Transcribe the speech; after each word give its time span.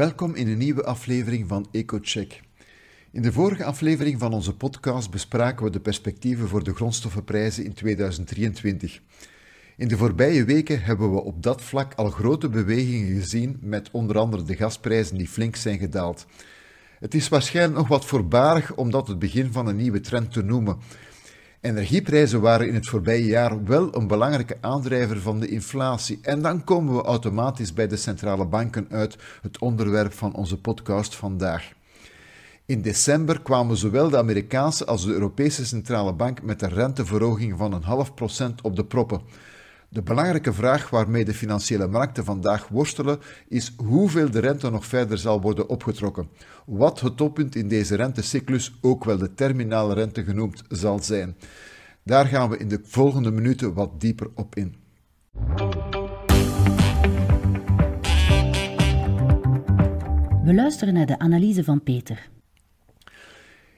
Welkom 0.00 0.34
in 0.34 0.48
een 0.48 0.58
nieuwe 0.58 0.84
aflevering 0.84 1.48
van 1.48 1.68
EcoCheck. 1.70 2.40
In 3.10 3.22
de 3.22 3.32
vorige 3.32 3.64
aflevering 3.64 4.18
van 4.18 4.32
onze 4.32 4.56
podcast 4.56 5.10
bespraken 5.10 5.64
we 5.64 5.70
de 5.70 5.80
perspectieven 5.80 6.48
voor 6.48 6.64
de 6.64 6.74
grondstoffenprijzen 6.74 7.64
in 7.64 7.72
2023. 7.72 9.00
In 9.76 9.88
de 9.88 9.96
voorbije 9.96 10.44
weken 10.44 10.82
hebben 10.82 11.12
we 11.12 11.22
op 11.22 11.42
dat 11.42 11.62
vlak 11.62 11.94
al 11.94 12.10
grote 12.10 12.48
bewegingen 12.48 13.20
gezien, 13.20 13.58
met 13.60 13.90
onder 13.90 14.18
andere 14.18 14.42
de 14.42 14.56
gasprijzen 14.56 15.16
die 15.16 15.28
flink 15.28 15.56
zijn 15.56 15.78
gedaald. 15.78 16.26
Het 16.98 17.14
is 17.14 17.28
waarschijnlijk 17.28 17.78
nog 17.78 17.88
wat 17.88 18.06
voorbarig 18.06 18.74
om 18.74 18.90
dat 18.90 19.08
het 19.08 19.18
begin 19.18 19.52
van 19.52 19.66
een 19.66 19.76
nieuwe 19.76 20.00
trend 20.00 20.32
te 20.32 20.42
noemen. 20.42 20.76
Energieprijzen 21.66 22.40
waren 22.40 22.68
in 22.68 22.74
het 22.74 22.88
voorbije 22.88 23.24
jaar 23.24 23.64
wel 23.64 23.94
een 23.94 24.06
belangrijke 24.06 24.56
aandrijver 24.60 25.20
van 25.20 25.40
de 25.40 25.48
inflatie. 25.48 26.18
En 26.22 26.42
dan 26.42 26.64
komen 26.64 26.94
we 26.94 27.02
automatisch 27.02 27.72
bij 27.72 27.88
de 27.88 27.96
centrale 27.96 28.46
banken 28.46 28.86
uit, 28.90 29.16
het 29.42 29.58
onderwerp 29.58 30.12
van 30.12 30.34
onze 30.34 30.60
podcast 30.60 31.16
vandaag. 31.16 31.72
In 32.66 32.82
december 32.82 33.42
kwamen 33.42 33.76
zowel 33.76 34.10
de 34.10 34.18
Amerikaanse 34.18 34.86
als 34.86 35.04
de 35.04 35.12
Europese 35.12 35.66
Centrale 35.66 36.12
Bank 36.12 36.42
met 36.42 36.62
een 36.62 36.72
renteverhoging 36.72 37.58
van 37.58 37.72
een 37.72 37.82
half 37.82 38.14
procent 38.14 38.60
op 38.60 38.76
de 38.76 38.84
proppen. 38.84 39.20
De 39.96 40.02
belangrijke 40.02 40.52
vraag 40.52 40.90
waarmee 40.90 41.24
de 41.24 41.34
financiële 41.34 41.86
markten 41.86 42.24
vandaag 42.24 42.68
worstelen 42.68 43.18
is 43.48 43.74
hoeveel 43.76 44.30
de 44.30 44.38
rente 44.38 44.70
nog 44.70 44.86
verder 44.86 45.18
zal 45.18 45.40
worden 45.40 45.68
opgetrokken. 45.68 46.28
Wat 46.66 47.00
het 47.00 47.16
toppunt 47.16 47.54
in 47.54 47.68
deze 47.68 47.94
rentecyclus, 47.94 48.78
ook 48.80 49.04
wel 49.04 49.18
de 49.18 49.34
terminale 49.34 49.94
rente 49.94 50.24
genoemd, 50.24 50.62
zal 50.68 50.98
zijn. 51.02 51.36
Daar 52.02 52.26
gaan 52.26 52.50
we 52.50 52.58
in 52.58 52.68
de 52.68 52.80
volgende 52.84 53.30
minuten 53.30 53.74
wat 53.74 54.00
dieper 54.00 54.30
op 54.34 54.56
in. 54.56 54.74
We 60.44 60.54
luisteren 60.54 60.94
naar 60.94 61.06
de 61.06 61.18
analyse 61.18 61.64
van 61.64 61.82
Peter. 61.82 62.28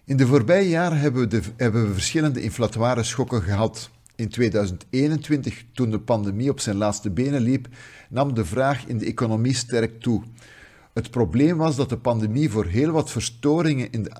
In 0.04 0.16
de 0.16 0.26
voorbije 0.26 0.68
jaren 0.68 0.98
hebben 0.98 1.20
we, 1.20 1.26
de, 1.28 1.42
hebben 1.56 1.86
we 1.86 1.92
verschillende 1.92 2.42
inflatoire 2.42 3.02
schokken 3.02 3.42
gehad. 3.42 3.90
In 4.18 4.28
2021, 4.28 5.64
toen 5.72 5.90
de 5.90 6.00
pandemie 6.00 6.50
op 6.50 6.60
zijn 6.60 6.76
laatste 6.76 7.10
benen 7.10 7.40
liep, 7.40 7.68
nam 8.08 8.34
de 8.34 8.44
vraag 8.44 8.86
in 8.86 8.98
de 8.98 9.06
economie 9.06 9.54
sterk 9.54 10.00
toe. 10.00 10.22
Het 10.92 11.10
probleem 11.10 11.56
was 11.56 11.76
dat 11.76 11.88
de 11.88 11.98
pandemie 11.98 12.50
voor 12.50 12.64
heel 12.64 12.90
wat 12.90 13.10
verstoringen 13.10 13.92
in 13.92 14.02
de 14.02 14.14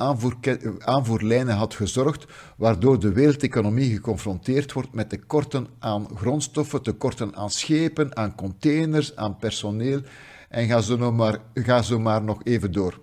aanvoerlijnen 0.79 1.55
had 1.55 1.75
gezorgd, 1.75 2.27
waardoor 2.57 3.01
de 3.01 3.13
wereldeconomie 3.13 3.93
geconfronteerd 3.93 4.73
wordt 4.73 4.93
met 4.93 5.09
tekorten 5.09 5.67
aan 5.79 6.09
grondstoffen, 6.15 6.83
tekorten 6.83 7.37
aan 7.37 7.51
schepen, 7.51 8.17
aan 8.17 8.35
containers, 8.35 9.17
aan 9.17 9.37
personeel 9.37 10.01
en 10.49 10.67
ga 10.67 10.81
zo, 10.81 11.13
maar, 11.13 11.39
ga 11.55 11.83
zo 11.83 11.99
maar 11.99 12.23
nog 12.23 12.45
even 12.45 12.73
door. 12.73 13.01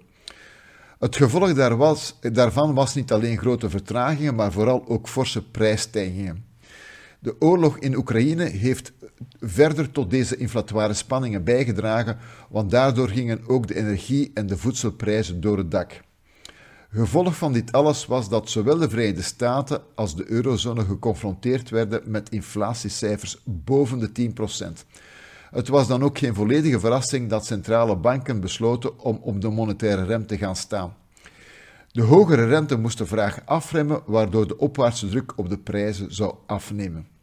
Het 0.99 1.15
gevolg 1.15 1.53
daar 1.53 1.77
was, 1.77 2.19
daarvan 2.21 2.73
was 2.73 2.95
niet 2.95 3.11
alleen 3.11 3.37
grote 3.37 3.69
vertragingen, 3.69 4.35
maar 4.35 4.51
vooral 4.51 4.87
ook 4.87 5.07
forse 5.07 5.49
prijsstijgingen. 5.49 6.53
De 7.25 7.35
oorlog 7.39 7.77
in 7.77 7.95
Oekraïne 7.95 8.43
heeft 8.43 8.93
verder 9.39 9.91
tot 9.91 10.09
deze 10.09 10.37
inflatoire 10.37 10.93
spanningen 10.93 11.43
bijgedragen, 11.43 12.17
want 12.49 12.71
daardoor 12.71 13.09
gingen 13.09 13.47
ook 13.47 13.67
de 13.67 13.75
energie- 13.75 14.31
en 14.33 14.47
de 14.47 14.57
voedselprijzen 14.57 15.41
door 15.41 15.57
het 15.57 15.71
dak. 15.71 16.01
Gevolg 16.89 17.35
van 17.35 17.53
dit 17.53 17.71
alles 17.71 18.05
was 18.05 18.29
dat 18.29 18.49
zowel 18.49 18.77
de 18.77 18.89
Verenigde 18.89 19.21
Staten 19.21 19.81
als 19.95 20.15
de 20.15 20.31
eurozone 20.31 20.85
geconfronteerd 20.85 21.69
werden 21.69 22.01
met 22.05 22.29
inflatiecijfers 22.29 23.41
boven 23.43 23.99
de 23.99 24.11
10%. 24.11 24.85
Het 25.51 25.67
was 25.67 25.87
dan 25.87 26.03
ook 26.03 26.17
geen 26.17 26.35
volledige 26.35 26.79
verrassing 26.79 27.29
dat 27.29 27.45
centrale 27.45 27.95
banken 27.95 28.39
besloten 28.39 28.99
om 28.99 29.19
op 29.21 29.41
de 29.41 29.49
monetaire 29.49 30.03
rem 30.03 30.25
te 30.25 30.37
gaan 30.37 30.55
staan. 30.55 30.95
De 31.91 32.01
hogere 32.01 32.45
rente 32.45 32.77
moest 32.77 32.97
de 32.97 33.05
vraag 33.05 33.41
afremmen, 33.45 34.01
waardoor 34.05 34.47
de 34.47 34.57
opwaartse 34.57 35.09
druk 35.09 35.33
op 35.35 35.49
de 35.49 35.57
prijzen 35.57 36.13
zou 36.13 36.35
afnemen. 36.45 37.13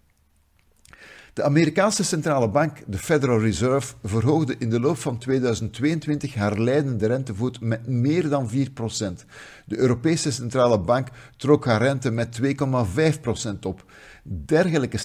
De 1.35 1.43
Amerikaanse 1.43 2.05
centrale 2.05 2.49
bank, 2.49 2.79
de 2.87 2.99
Federal 2.99 3.41
Reserve, 3.41 3.95
verhoogde 4.05 4.55
in 4.59 4.71
de 4.71 4.81
loop 4.81 4.97
van 4.97 5.19
2022 5.19 6.35
haar 6.35 6.59
leidende 6.59 7.07
rentevoet 7.07 7.61
met 7.61 7.87
meer 7.87 8.29
dan 8.29 8.51
4%. 8.51 8.55
De 9.65 9.79
Europese 9.79 10.31
centrale 10.31 10.79
bank 10.79 11.09
trok 11.37 11.65
haar 11.65 11.83
rente 11.83 12.11
met 12.11 12.41
2,5% 12.43 13.59
op. 13.63 13.85
Dergelijke 14.23 14.99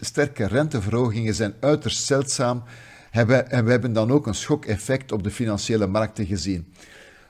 sterke, 0.00 0.46
renteverhogingen 0.46 1.34
zijn 1.34 1.54
uiterst 1.60 2.04
zeldzaam 2.04 2.62
en 3.10 3.26
we 3.64 3.70
hebben 3.70 3.92
dan 3.92 4.10
ook 4.10 4.26
een 4.26 4.34
schokeffect 4.34 5.12
op 5.12 5.22
de 5.22 5.30
financiële 5.30 5.86
markten 5.86 6.26
gezien. 6.26 6.72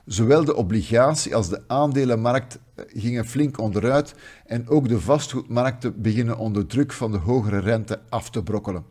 Zowel 0.05 0.45
de 0.45 0.55
obligatie 0.55 1.35
als 1.35 1.49
de 1.49 1.61
aandelenmarkt 1.67 2.59
eh, 2.75 2.85
gingen 2.87 3.25
flink 3.25 3.59
onderuit 3.59 4.15
en 4.45 4.67
ook 4.69 4.87
de 4.87 4.99
vastgoedmarkten 4.99 6.01
beginnen 6.01 6.37
onder 6.37 6.65
druk 6.65 6.91
van 6.91 7.11
de 7.11 7.17
hogere 7.17 7.59
rente 7.59 7.99
af 8.09 8.29
te 8.29 8.43
brokkelen. 8.43 8.85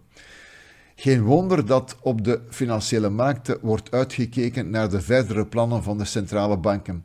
Geen 0.94 1.22
wonder 1.22 1.66
dat 1.66 1.96
op 2.00 2.24
de 2.24 2.40
financiële 2.50 3.08
markten 3.08 3.58
wordt 3.60 3.90
uitgekeken 3.90 4.70
naar 4.70 4.90
de 4.90 5.00
verdere 5.00 5.46
plannen 5.46 5.82
van 5.82 5.98
de 5.98 6.04
centrale 6.04 6.56
banken. 6.56 7.04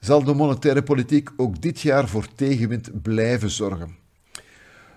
Zal 0.00 0.24
de 0.24 0.34
monetaire 0.34 0.82
politiek 0.82 1.30
ook 1.36 1.62
dit 1.62 1.80
jaar 1.80 2.08
voor 2.08 2.26
tegenwind 2.34 3.02
blijven 3.02 3.50
zorgen? 3.50 3.96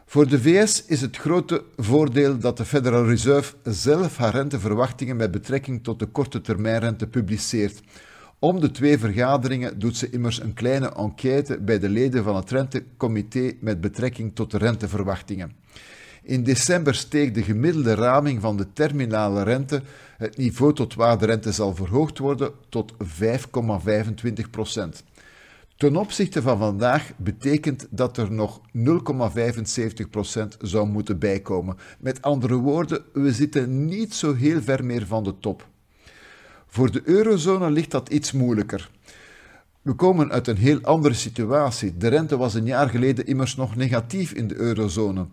Voor 0.05 0.27
de 0.27 0.41
VS 0.41 0.85
is 0.85 1.01
het 1.01 1.17
grote 1.17 1.63
voordeel 1.77 2.37
dat 2.37 2.57
de 2.57 2.65
Federal 2.65 3.05
Reserve 3.05 3.55
zelf 3.63 4.17
haar 4.17 4.33
renteverwachtingen 4.33 5.15
met 5.15 5.31
betrekking 5.31 5.83
tot 5.83 5.99
de 5.99 6.05
korte 6.05 6.41
termijnrente 6.41 7.07
publiceert. 7.07 7.81
Om 8.43 8.59
de 8.59 8.71
twee 8.71 8.97
vergaderingen 8.97 9.79
doet 9.79 9.97
ze 9.97 10.09
immers 10.09 10.41
een 10.41 10.53
kleine 10.53 10.93
enquête 10.93 11.59
bij 11.59 11.79
de 11.79 11.89
leden 11.89 12.23
van 12.23 12.35
het 12.35 12.49
rentecomité 12.49 13.53
met 13.59 13.81
betrekking 13.81 14.35
tot 14.35 14.51
de 14.51 14.57
renteverwachtingen. 14.57 15.51
In 16.23 16.43
december 16.43 16.95
steeg 16.95 17.31
de 17.31 17.43
gemiddelde 17.43 17.93
raming 17.93 18.41
van 18.41 18.57
de 18.57 18.73
terminale 18.73 19.43
rente, 19.43 19.81
het 20.17 20.37
niveau 20.37 20.73
tot 20.73 20.93
waar 20.93 21.17
de 21.17 21.25
rente 21.25 21.51
zal 21.51 21.75
verhoogd 21.75 22.17
worden, 22.17 22.51
tot 22.69 22.93
5,25 22.93 24.49
procent. 24.51 25.03
Ten 25.77 25.95
opzichte 25.95 26.41
van 26.41 26.57
vandaag 26.57 27.11
betekent 27.17 27.87
dat 27.89 28.17
er 28.17 28.31
nog 28.31 28.61
0,75 28.77 30.09
procent 30.09 30.57
zou 30.61 30.87
moeten 30.87 31.19
bijkomen. 31.19 31.77
Met 31.99 32.21
andere 32.21 32.55
woorden, 32.55 33.03
we 33.13 33.31
zitten 33.31 33.85
niet 33.85 34.13
zo 34.13 34.35
heel 34.35 34.61
ver 34.61 34.85
meer 34.85 35.05
van 35.05 35.23
de 35.23 35.39
top. 35.39 35.69
Voor 36.73 36.91
de 36.91 37.01
eurozone 37.03 37.69
ligt 37.71 37.91
dat 37.91 38.09
iets 38.09 38.31
moeilijker. 38.31 38.89
We 39.81 39.93
komen 39.93 40.31
uit 40.31 40.47
een 40.47 40.57
heel 40.57 40.81
andere 40.81 41.13
situatie. 41.13 41.97
De 41.97 42.07
rente 42.07 42.37
was 42.37 42.53
een 42.53 42.65
jaar 42.65 42.89
geleden 42.89 43.25
immers 43.25 43.55
nog 43.55 43.75
negatief 43.75 44.31
in 44.31 44.47
de 44.47 44.55
eurozone. 44.55 45.27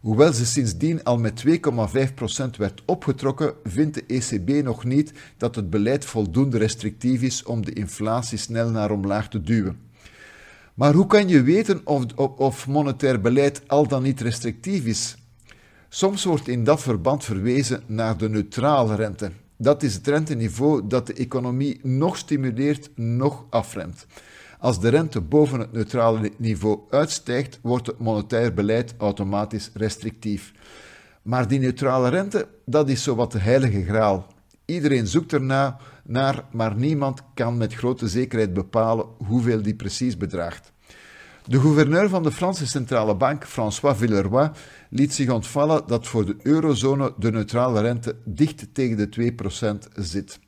Hoewel 0.00 0.32
ze 0.32 0.46
sindsdien 0.46 1.04
al 1.04 1.18
met 1.18 1.44
2,5% 1.46 2.56
werd 2.56 2.82
opgetrokken, 2.86 3.54
vindt 3.64 3.94
de 3.94 4.04
ECB 4.06 4.64
nog 4.64 4.84
niet 4.84 5.12
dat 5.36 5.54
het 5.54 5.70
beleid 5.70 6.04
voldoende 6.04 6.58
restrictief 6.58 7.22
is 7.22 7.42
om 7.42 7.64
de 7.64 7.72
inflatie 7.72 8.38
snel 8.38 8.70
naar 8.70 8.90
omlaag 8.90 9.28
te 9.28 9.40
duwen. 9.40 9.80
Maar 10.74 10.94
hoe 10.94 11.06
kan 11.06 11.28
je 11.28 11.42
weten 11.42 11.80
of, 11.84 12.04
of, 12.36 12.66
monetair 12.66 13.20
beleid 13.20 13.62
al 13.66 13.88
dan 13.88 14.02
niet 14.02 14.20
restrictief 14.20 14.84
is? 14.84 15.16
Soms 15.88 16.24
wordt 16.24 16.48
in 16.48 16.64
dat 16.64 16.82
verband 16.82 17.24
verwezen 17.24 17.82
naar 17.86 18.16
de 18.16 18.28
neutrale 18.28 18.94
rente. 18.94 19.30
Dat 19.62 19.82
is 19.82 19.94
het 19.94 20.06
renteniveau 20.06 20.86
dat 20.86 21.06
de 21.06 21.12
economie 21.12 21.80
nog 21.82 22.16
stimuleert, 22.16 22.90
nog 22.94 23.46
afremt. 23.50 24.06
Als 24.58 24.80
de 24.80 24.88
rente 24.88 25.20
boven 25.20 25.60
het 25.60 25.72
neutrale 25.72 26.32
niveau 26.36 26.80
uitstijgt, 26.90 27.58
wordt 27.62 27.86
het 27.86 27.98
monetair 27.98 28.54
beleid 28.54 28.94
automatisch 28.98 29.70
restrictief. 29.74 30.52
Maar 31.22 31.48
die 31.48 31.58
neutrale 31.58 32.08
rente, 32.08 32.48
dat 32.64 32.88
is 32.88 33.02
zowat 33.02 33.32
de 33.32 33.38
heilige 33.38 33.84
graal. 33.84 34.26
Iedereen 34.64 35.06
zoekt 35.06 35.32
ernaar, 35.32 35.80
naar, 36.04 36.44
maar 36.52 36.76
niemand 36.76 37.22
kan 37.34 37.56
met 37.56 37.74
grote 37.74 38.08
zekerheid 38.08 38.52
bepalen 38.52 39.06
hoeveel 39.26 39.62
die 39.62 39.74
precies 39.74 40.16
bedraagt. 40.16 40.71
De 41.46 41.60
gouverneur 41.60 42.08
van 42.08 42.22
de 42.22 42.32
Franse 42.32 42.66
Centrale 42.66 43.14
Bank, 43.14 43.46
François 43.46 43.96
Villeroy, 43.96 44.50
liet 44.90 45.14
zich 45.14 45.30
ontvallen 45.30 45.82
dat 45.86 46.06
voor 46.06 46.26
de 46.26 46.36
eurozone 46.42 47.14
de 47.18 47.30
neutrale 47.30 47.80
rente 47.80 48.16
dicht 48.24 48.66
tegen 48.72 48.96
de 48.96 49.32
2% 49.88 49.92
zit. 49.94 50.38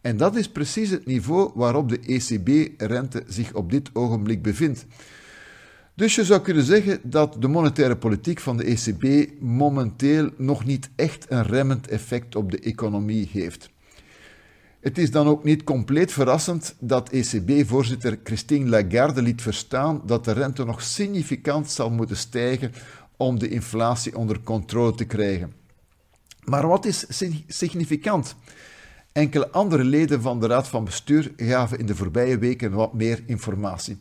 En 0.00 0.16
dat 0.16 0.36
is 0.36 0.48
precies 0.48 0.90
het 0.90 1.06
niveau 1.06 1.50
waarop 1.54 1.88
de 1.88 2.00
ECB-rente 2.00 3.22
zich 3.26 3.52
op 3.54 3.70
dit 3.70 3.90
ogenblik 3.92 4.42
bevindt. 4.42 4.86
Dus 5.94 6.14
je 6.14 6.24
zou 6.24 6.40
kunnen 6.40 6.64
zeggen 6.64 7.00
dat 7.02 7.36
de 7.38 7.48
monetaire 7.48 7.96
politiek 7.96 8.40
van 8.40 8.56
de 8.56 8.64
ECB 8.64 9.30
momenteel 9.40 10.30
nog 10.36 10.64
niet 10.64 10.90
echt 10.96 11.26
een 11.28 11.42
remmend 11.42 11.88
effect 11.88 12.36
op 12.36 12.50
de 12.50 12.58
economie 12.58 13.28
heeft. 13.32 13.70
Het 14.84 14.98
is 14.98 15.10
dan 15.10 15.26
ook 15.26 15.44
niet 15.44 15.64
compleet 15.64 16.12
verrassend 16.12 16.74
dat 16.78 17.08
ECB-voorzitter 17.08 18.18
Christine 18.24 18.68
Lagarde 18.68 19.22
liet 19.22 19.42
verstaan 19.42 20.02
dat 20.06 20.24
de 20.24 20.32
rente 20.32 20.64
nog 20.64 20.82
significant 20.82 21.70
zal 21.70 21.90
moeten 21.90 22.16
stijgen 22.16 22.72
om 23.16 23.38
de 23.38 23.48
inflatie 23.48 24.16
onder 24.16 24.40
controle 24.40 24.94
te 24.94 25.04
krijgen. 25.04 25.52
Maar 26.44 26.66
wat 26.66 26.84
is 26.84 27.06
significant? 27.46 28.36
Enkele 29.12 29.50
andere 29.50 29.84
leden 29.84 30.22
van 30.22 30.40
de 30.40 30.46
Raad 30.46 30.68
van 30.68 30.84
Bestuur 30.84 31.32
gaven 31.36 31.78
in 31.78 31.86
de 31.86 31.96
voorbije 31.96 32.38
weken 32.38 32.72
wat 32.72 32.94
meer 32.94 33.22
informatie. 33.26 33.98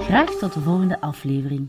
Graag 0.00 0.30
tot 0.30 0.54
de 0.54 0.60
volgende 0.60 1.00
aflevering. 1.00 1.68